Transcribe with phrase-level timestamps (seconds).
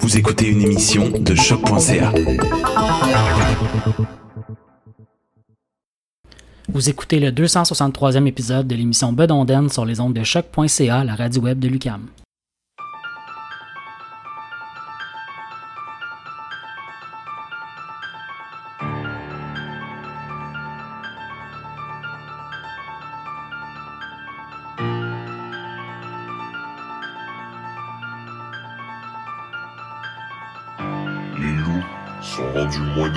[0.00, 2.12] Vous écoutez une émission de choc.ca.
[6.68, 11.42] Vous écoutez le 263e épisode de l'émission Bedonden sur les ondes de choc.ca, la radio
[11.42, 12.06] web de Lucam.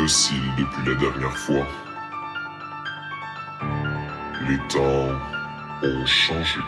[0.04, 1.66] Depuis la dernière fois.
[4.50, 5.10] Les temps
[5.82, 6.60] ont changé.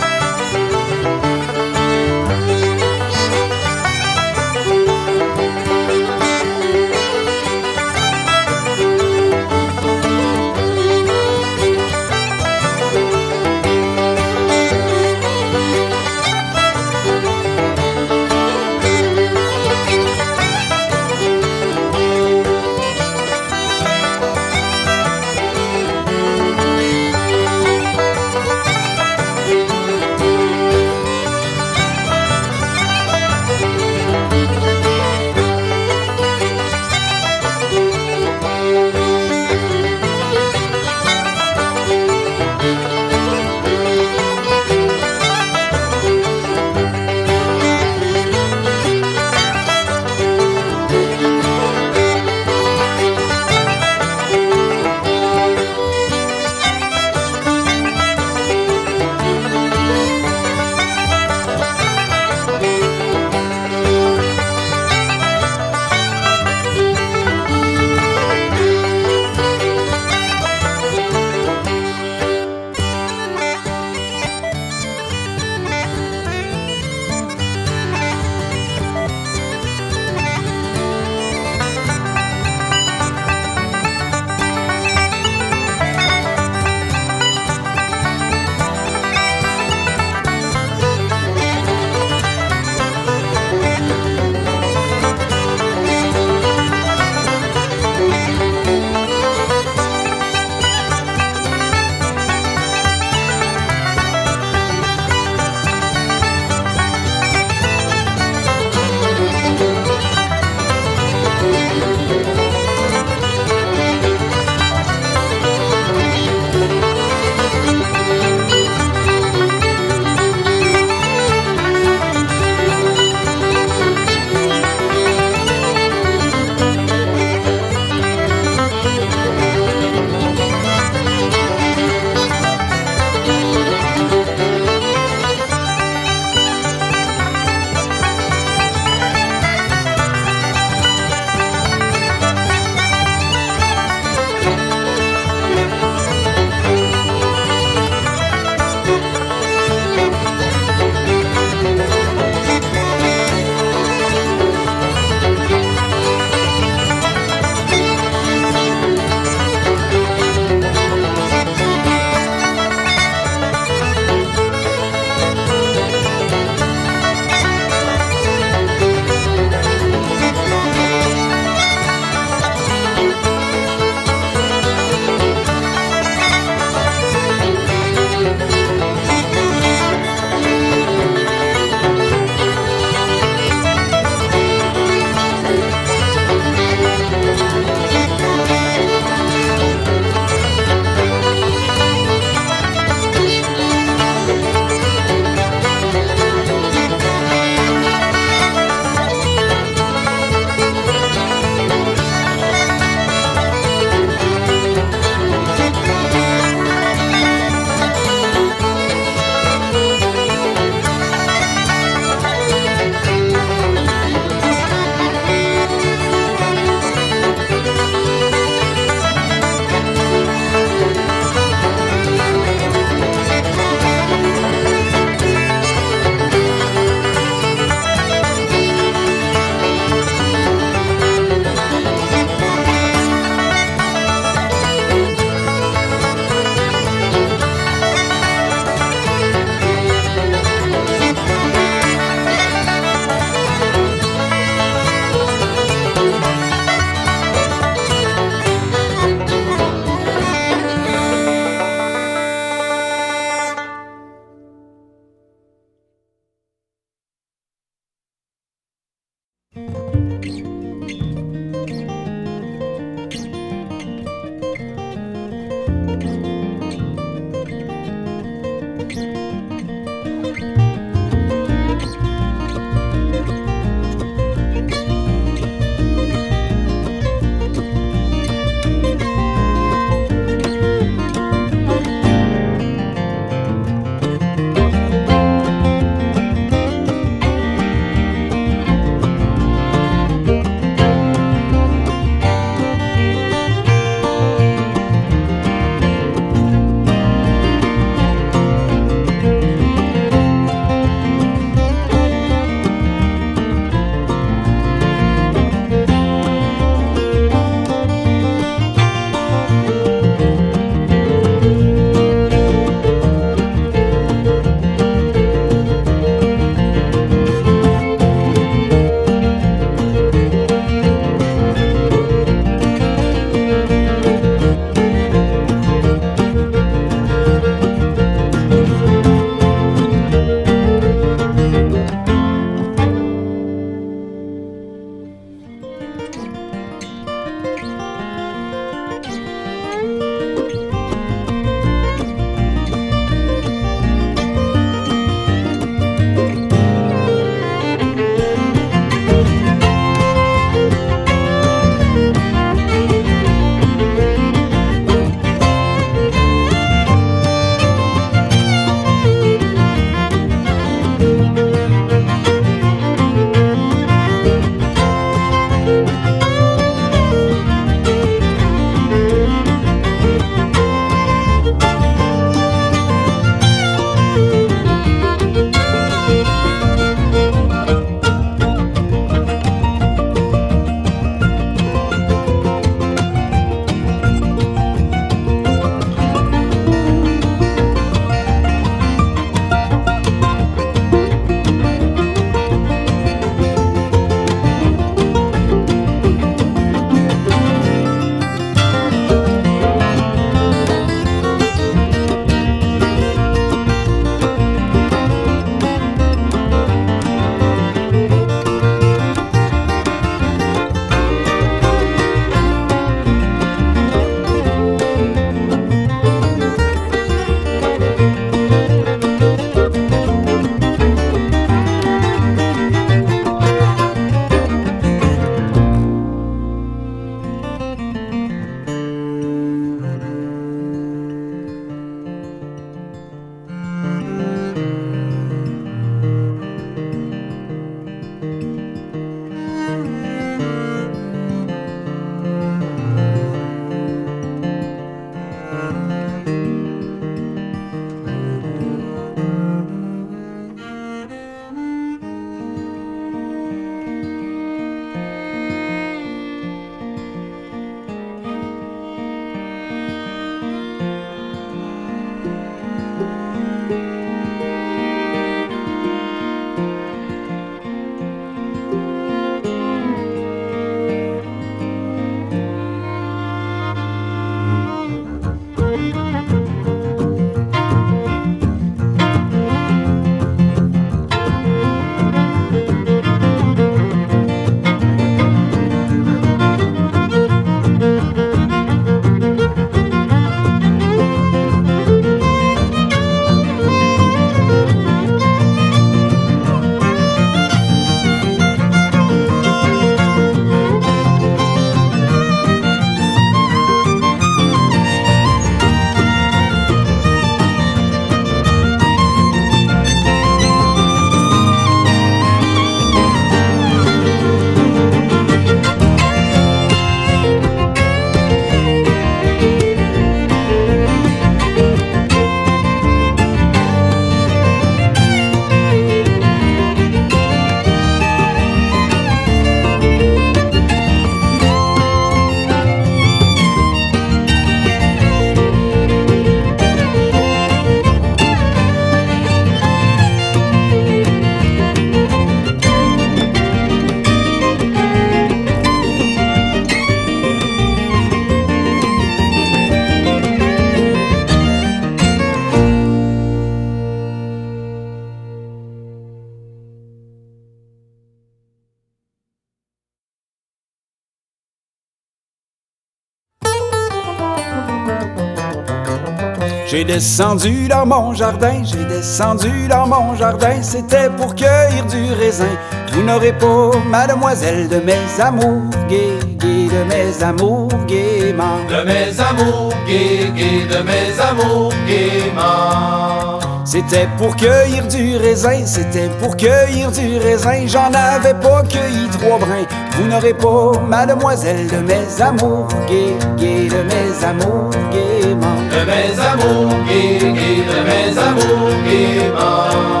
[566.81, 572.57] J'ai descendu dans mon jardin, j'ai descendu dans mon jardin, c'était pour cueillir du raisin.
[572.91, 578.57] Vous n'aurez pas, mademoiselle, de mes amours gais, gais, de mes amours gaiement.
[578.67, 583.50] De mes amours gais, gais, de mes amours gaiement.
[583.63, 587.67] C'était pour cueillir du raisin, c'était pour cueillir du raisin.
[587.67, 589.65] J'en avais pas cueilli trois brins.
[589.93, 595.61] Vous n'aurez pas, mademoiselle, de mes amours gais, gais, de mes amours gaiement.
[595.69, 600.00] De mes amours gais, de mes amours gaiement.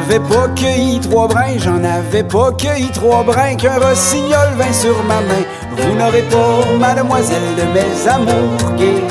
[0.00, 4.72] J'en avais pas cueilli trois brins, j'en avais pas cueilli trois brins qu'un rossignol vint
[4.72, 5.44] sur ma main.
[5.76, 9.04] Vous n'aurez pas, mademoiselle, de mes amours gais,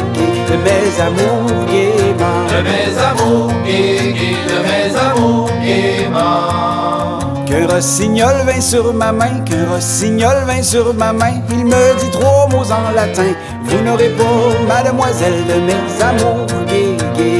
[0.49, 2.45] de mes amours gaiement.
[2.49, 4.13] De mes amours gais,
[4.49, 7.19] de mes amours gaiement.
[7.45, 12.09] Qu'un rossignol vint sur ma main, qu'un rossignol vint sur ma main, il me dit
[12.11, 13.33] trois mots en latin.
[13.63, 14.23] Vous n'aurez pas,
[14.67, 16.97] mademoiselle, de mes amours gais,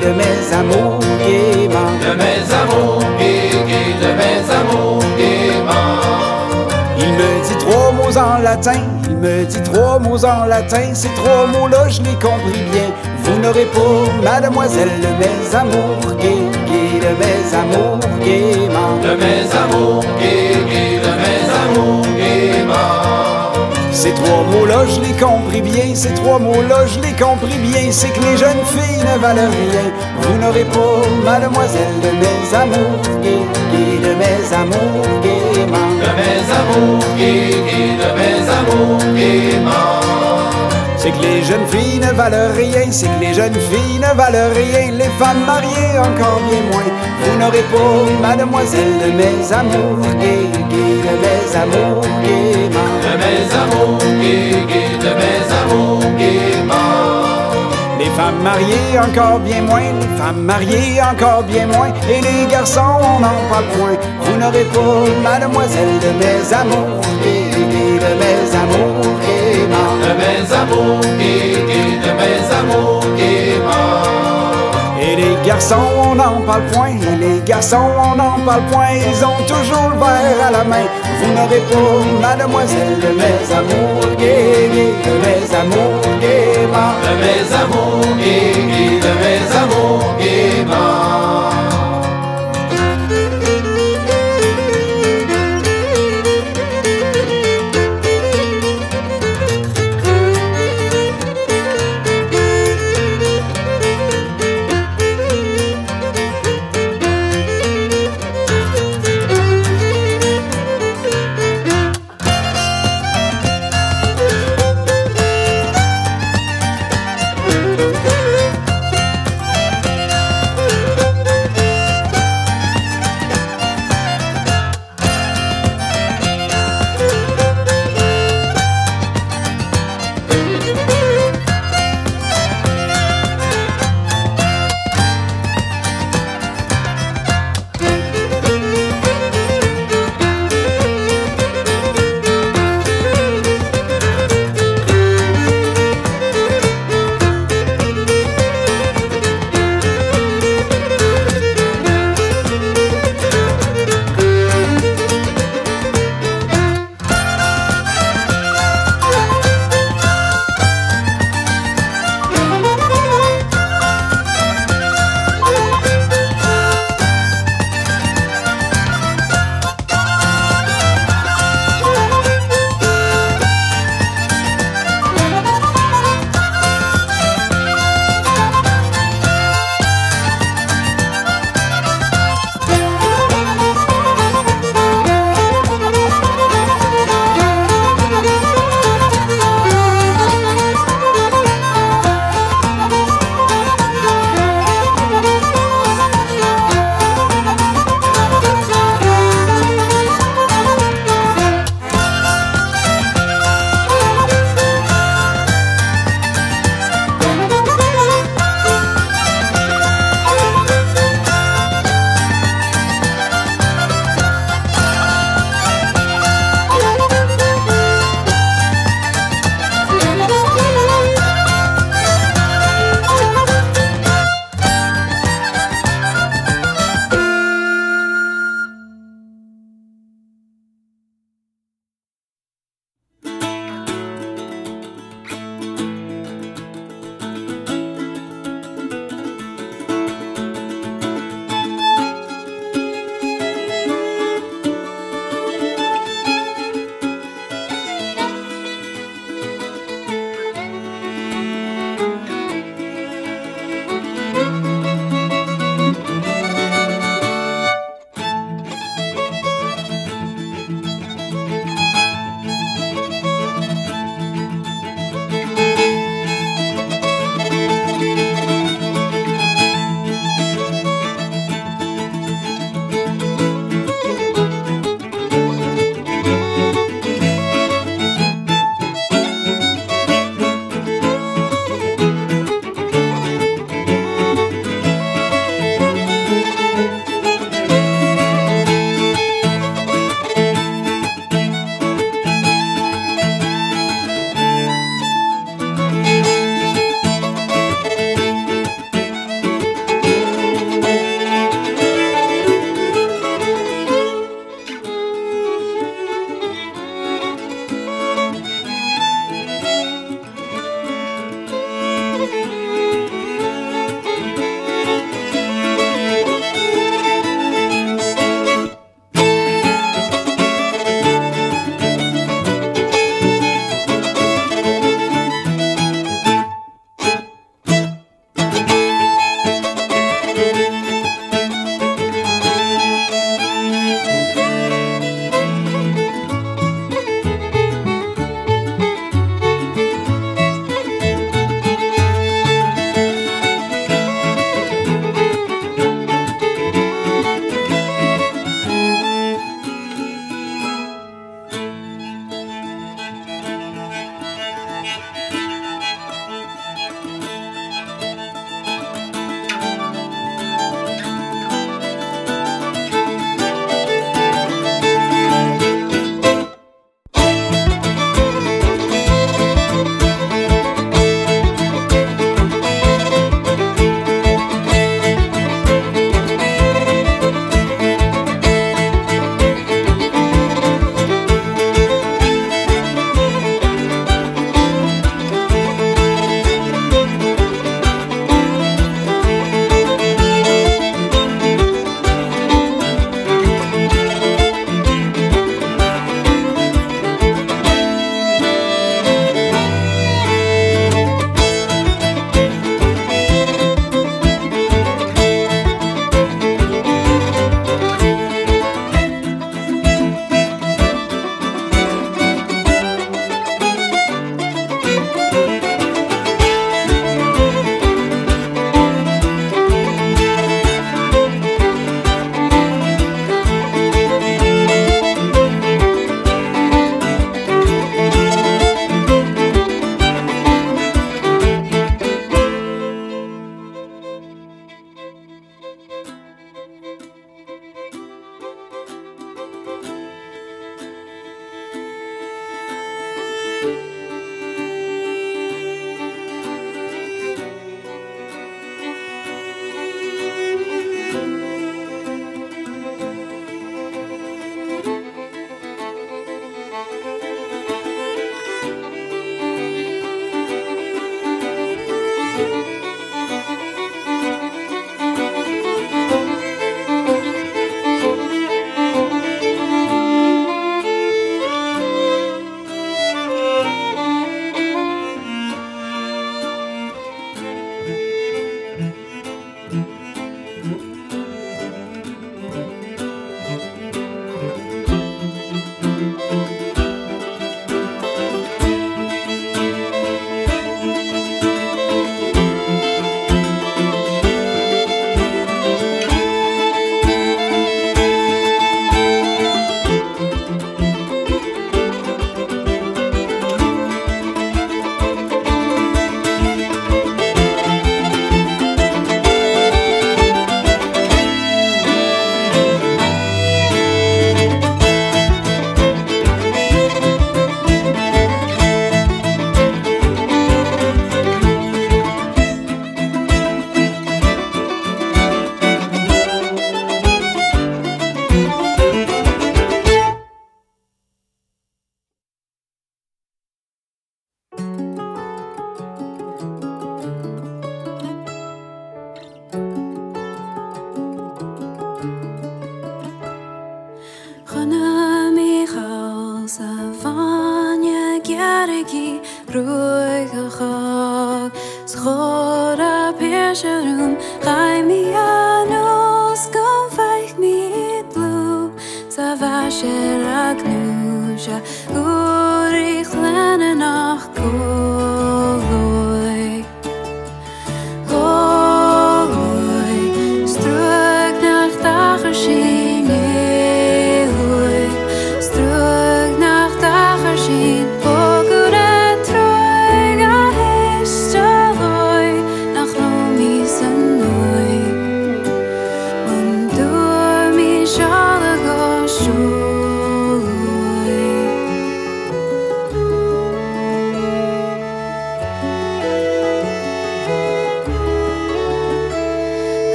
[0.00, 1.90] de mes amours gaiement.
[2.00, 2.91] De mes amours
[8.42, 12.90] latin, il me dit trois mots en latin, ces trois mots-là je les compris bien.
[13.22, 18.96] Vous n'aurez pas, mademoiselle, de mes amours gais, gais, de mes amours gaiement.
[19.02, 20.91] De mes amours gais, gais,
[24.02, 25.94] Ces trois mots-là, je les compris bien.
[25.94, 27.92] Ces trois mots-là, je les compris bien.
[27.92, 29.92] C'est que les jeunes filles ne valent rien.
[30.22, 35.92] Vous n'aurez pas, mademoiselle, de mes amours gais, de mes amours gaiement.
[36.02, 40.21] De mes amours gais, de mes amours gaiement.
[41.02, 44.54] C'est que les jeunes filles ne valent rien, c'est que les jeunes filles ne valent
[44.54, 46.92] rien, les femmes mariées encore bien moins.
[47.24, 52.92] Vous n'aurez pas, mademoiselle, de mes amours gais, gais, de mes amours gaiement.
[53.02, 57.02] De mes amours gais, gais, de mes amours gaiement.
[57.98, 63.00] Les femmes mariées encore bien moins, les femmes mariées encore bien moins, et les garçons
[63.00, 63.98] on n'en parle point.
[64.20, 69.01] Vous n'aurez pas, mademoiselle, de mes amours gais, gais, de mes amours
[69.66, 74.22] mes amours gais, gais, de mes amours gaiement.
[75.00, 76.90] Et les garçons, on n'en parle point.
[76.90, 78.92] Et les garçons, on n'en parle point.
[78.94, 80.86] Ils ont toujours le verre à la main.
[81.20, 84.68] Vous n'aurez pas, mademoiselle, de mes amours gais,
[85.06, 86.92] de mes amours gaiement.
[87.04, 91.41] De mes amours gais, de mes amours gaiement.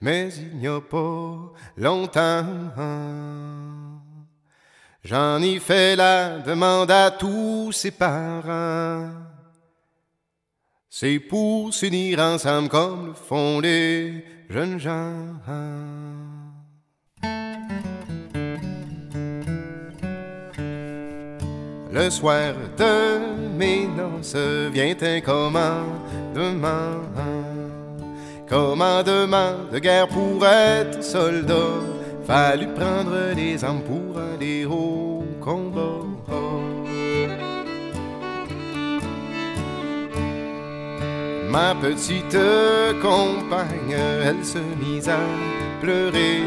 [0.00, 2.44] Mais il n'y a pas longtemps.
[5.04, 9.10] J'en ai fait la demande à tous ses parents.
[10.88, 15.14] C'est pour s'unir ensemble comme le font les jeunes gens.
[21.92, 24.36] Le soir de mes noces
[24.72, 27.00] vient un commandement.
[28.48, 31.80] Commandement de guerre pour être soldat.
[32.26, 36.04] Fallu prendre les armes pour aller au combat.
[41.50, 42.38] Ma petite
[43.00, 45.18] compagne, elle se mise à
[45.80, 46.42] pleurer.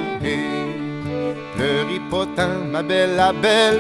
[2.36, 3.80] Tant, ma belle, la belle.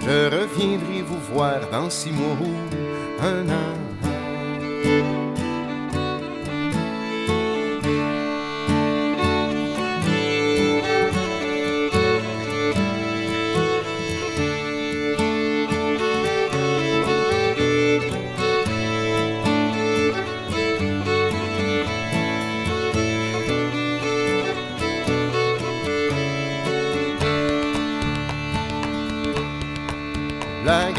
[0.00, 3.81] Je reviendrai vous voir dans six mois ou un an.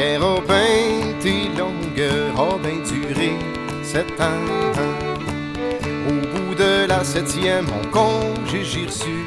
[0.04, 2.04] La guerre a bien été longue,
[2.36, 3.32] a bien duré
[3.84, 4.74] sept ans.
[6.10, 9.24] Au bout de la septième, mon congé j'ai reçu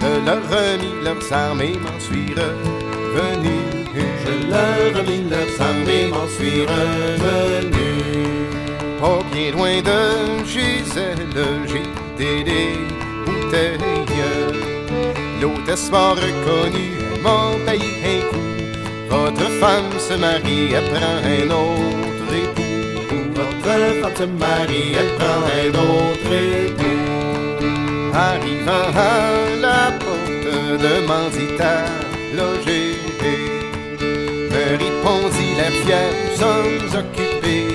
[0.00, 3.56] de leur remis leurs armes et m'en suis revenu.
[3.94, 7.88] Je leur remis leurs armes et m'en suis revenu.
[9.00, 11.18] Pas bien loin de Gisèle,
[12.18, 12.72] j'ai des
[13.24, 13.78] bouteilles.
[15.40, 17.95] L'hôtesse m'a reconnu, un coup.
[19.38, 22.62] Votre femme se marie, elle prend un autre époux.
[23.34, 28.14] Votre femme se marie, elle prend un autre époux.
[28.14, 30.48] Arrivant à la porte,
[30.80, 31.84] demandit à
[32.34, 32.96] loger.
[34.50, 37.74] Me répondit la fière, nous sommes occupés.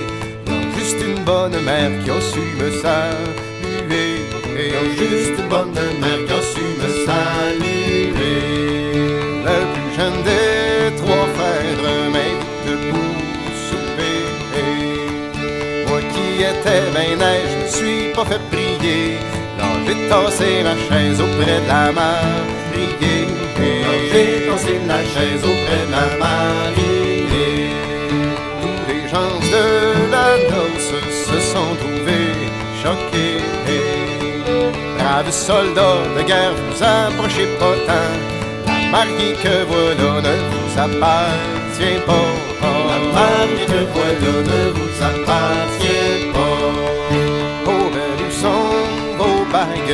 [0.76, 4.12] Juste une bonne mère qui a su me saluer.
[4.74, 7.82] Non, juste une bonne mère qui a su me saluer.
[16.80, 19.18] Neige, je me suis pas fait prier.
[19.58, 23.28] Non, j'ai tassé ma chaise auprès de la mariée.
[23.84, 27.70] Non, j'ai tassé la chaise auprès de la mariée.
[28.62, 29.66] Tous les gens de
[30.14, 30.94] la noce
[31.28, 32.34] se sont trouvés
[32.82, 33.42] choqués.
[34.98, 37.76] Braves soldats de guerre, vous approchez pas.
[38.68, 42.32] La mariée que voilà ne vous appartient pas.
[42.90, 46.01] La mariée que voilà ne vous appartient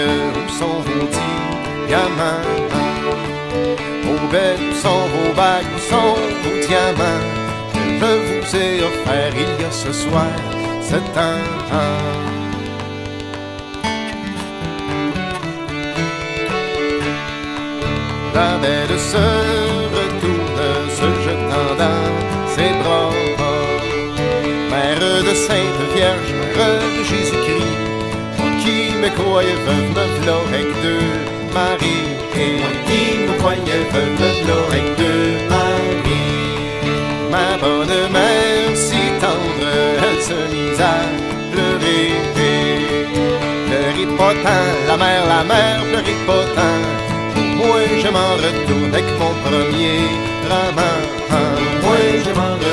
[0.06, 1.08] vos où sont vos
[1.88, 2.46] diamants?
[4.06, 7.26] Oh, ben, où sont vos bagues, où sont vos diamants?
[8.00, 10.36] Que je vous ai offert il y a ce soir,
[10.82, 11.44] sept ans.
[18.36, 19.26] La belle se
[19.98, 20.62] retourne,
[20.98, 22.14] se jetant dans
[22.56, 23.12] ses bras.
[24.70, 27.97] Mère de Sainte Vierge, mère de Jésus-Christ,
[29.02, 31.10] me croyais veuve, me v'là avec deux
[31.54, 32.06] maris.
[32.42, 36.48] Et moi qui me croyais veuve, me v'là avec deux maris.
[37.32, 39.74] Ma bonne mère si tendre,
[40.06, 40.98] elle se mise à
[41.52, 42.06] pleurer.
[43.68, 44.34] Pleurer pas
[44.88, 46.82] la mère, la mère, pleurer pas tant.
[47.58, 50.00] Moi je m'en retourne avec mon premier
[50.50, 51.00] raman.
[51.84, 52.67] Moi je m'en retourne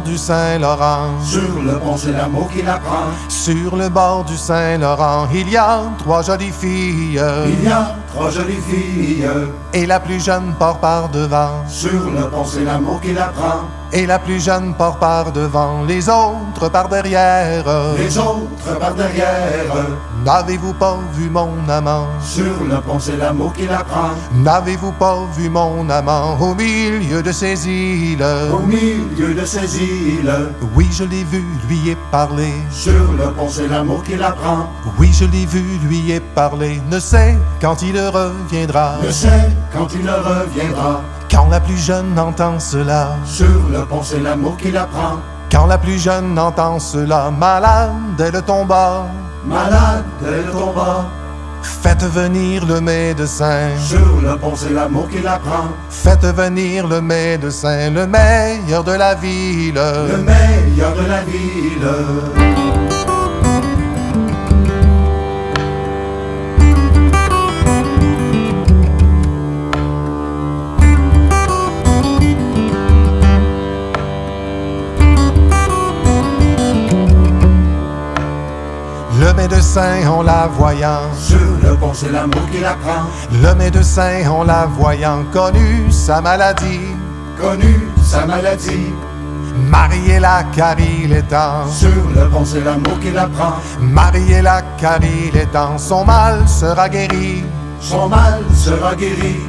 [0.00, 1.08] bord du Saint-Laurent.
[1.24, 3.06] Sur le pont, c'est l'amour qui l'apprend.
[3.28, 7.20] Sur le bord du Saint-Laurent, il y a trois jolies filles.
[7.46, 9.26] Il y a trois jolies filles.
[9.72, 11.66] Et la plus jeune part par devant.
[11.68, 13.64] Sur le pont, c'est l'amour qui l'apprend.
[13.92, 17.64] Et la plus jeune part par devant, les autres par derrière.
[17.98, 19.74] Les autres par derrière.
[20.24, 22.06] N'avez-vous pas vu mon amant?
[22.22, 24.10] Sur le pont, c'est l'amour qui l'apprend.
[24.32, 28.24] N'avez-vous pas vu mon amant au milieu de ces îles?
[28.52, 30.32] Au milieu de ces îles.
[30.76, 32.52] Oui, je l'ai vu, lui ai parlé.
[32.70, 34.68] Sur le pont, c'est l'amour qui l'apprend.
[35.00, 36.80] Oui, je l'ai vu, lui ai parlé.
[36.90, 38.98] Ne sait quand il reviendra.
[39.02, 41.00] Ne sait quand il reviendra.
[41.30, 45.20] Quand la plus jeune entend cela, sur le pont c'est l'amour qui l'apprend.
[45.50, 49.06] Quand la plus jeune entend cela, malade elle tomba.
[49.44, 51.04] Malade elle tomba.
[51.62, 53.68] Faites venir le médecin.
[53.78, 55.68] Sur le pont c'est l'amour qui l'apprend.
[55.88, 59.74] Faites venir le médecin, le meilleur de la ville.
[59.74, 62.59] Le meilleur de la ville.
[79.40, 81.04] Médecin en la voyant.
[81.16, 83.04] Sur le pont c'est l'amour qui l'apprend
[83.42, 85.24] Le médecin en la voyant.
[85.32, 86.80] Connu sa maladie.
[87.40, 88.92] Connu sa maladie.
[89.68, 95.36] Mariella car il est temps Sur le pont c'est l'amour qui l'apprend Mariella car il
[95.36, 97.44] est temps Son mal sera guéri.
[97.80, 99.40] Son mal sera guéri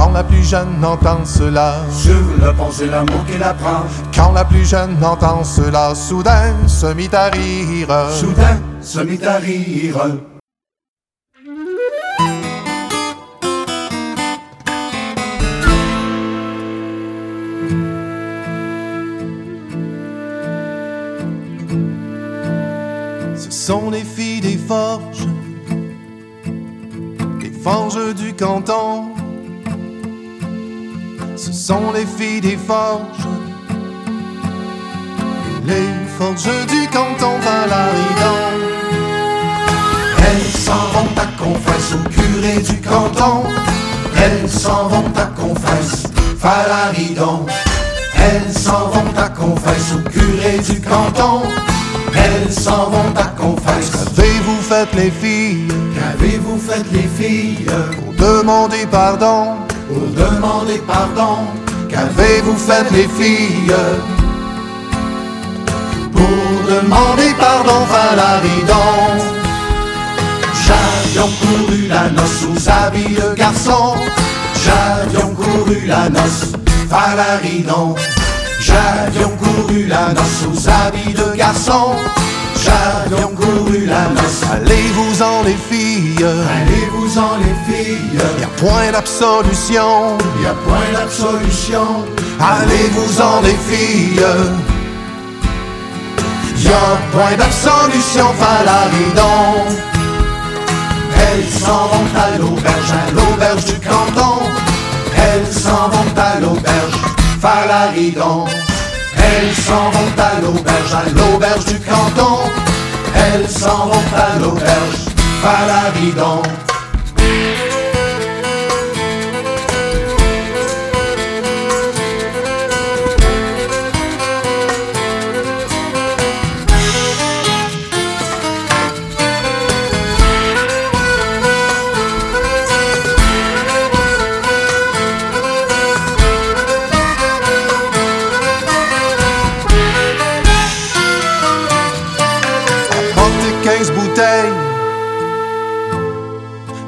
[0.00, 3.84] quand la plus jeune entend cela, sur le pont c'est l'amour qui l'apprend.
[4.14, 8.10] Quand la plus jeune entend cela, soudain se mit à rire.
[8.10, 9.98] Soudain se mit à rire.
[23.36, 25.28] Ce sont les filles des forges,
[27.42, 29.09] les forges du canton.
[31.42, 33.26] Ce sont les filles des forges,
[35.64, 35.88] les
[36.18, 38.40] forges du canton Valaridon.
[40.18, 43.44] Elles s'en vont à confesse au curé du canton.
[44.22, 46.02] Elles s'en vont à confesse,
[46.36, 47.46] Valaridon.
[48.16, 51.40] Elles s'en vont à confesse au curé du canton.
[52.14, 53.92] Elles s'en vont à confesse.
[54.14, 55.68] Qu'avez-vous fait les filles?
[55.94, 57.64] Qu'avez-vous fait les filles?
[57.64, 61.38] Pour demander pardon Pour demander pardon
[61.88, 63.74] Qu'avez-vous fait les filles
[66.12, 66.22] Pour
[66.68, 69.24] demander pardon Valaridon
[70.64, 73.94] J'avions couru la noce aux habits de garçon.
[74.64, 76.52] J'avions couru la noce
[76.88, 77.96] Valaridon
[78.60, 81.94] J'avions couru la noce aux habits de garçon
[83.36, 86.24] Couru la noce Allez-vous-en les filles.
[86.24, 88.20] Allez-vous-en les filles.
[88.40, 90.18] Y'a point d'absolution.
[90.42, 92.04] Y'a point d'absolution.
[92.40, 94.24] Allez-vous-en les filles.
[96.56, 99.64] Y'a point d'absolution Valaridon
[101.16, 104.42] Elles s'en vont à l'auberge, à l'auberge du canton.
[105.16, 107.00] Elles s'en vont à l'auberge
[107.40, 108.46] Valaridon
[109.42, 112.40] Elles s'en vont à l'auberge, à l'auberge du canton.
[113.14, 115.06] Elles s'en vont à l'auberge
[115.42, 116.42] Valaridon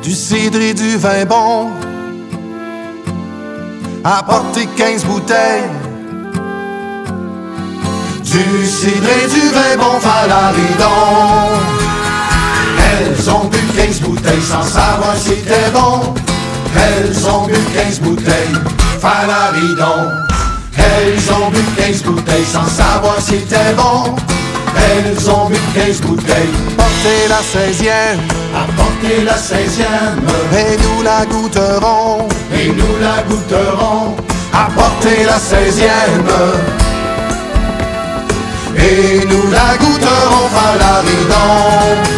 [0.02, 1.70] du cidre et du vin bon.
[4.04, 5.70] Apportez 15 bouteilles
[8.24, 11.60] du cidre et du vin bon Valaridon.
[12.78, 16.14] Elles ont bu 15 bouteilles sans savoir si c'était bon.
[16.74, 18.56] Elles ont bu 15 bouteilles
[19.00, 20.10] Valaridon.
[20.76, 24.16] Elles ont bu 15 bouteilles sans savoir si c'était bon.
[24.76, 26.56] Elles ont bu 15 bouteilles.
[26.76, 28.18] Portez la 16e.
[28.54, 30.18] Apportez la 16e.
[30.56, 32.28] Et nous la goûterons.
[32.54, 34.16] Et nous la goûterons.
[34.52, 36.82] Apportez la 16e.
[38.76, 42.12] Et nous la goûterons Valaridon.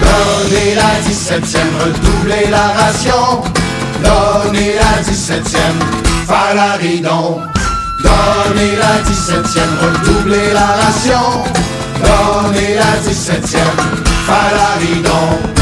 [0.00, 3.42] Donnez la 17e, redoublez la ration.
[4.02, 5.76] Donnez la 17e,
[6.26, 7.57] Valaridon.
[7.98, 11.44] Donnez la dix-septième, redoublez la ration.
[11.96, 13.76] Donnez la dix-septième,
[14.26, 15.57] falaridon.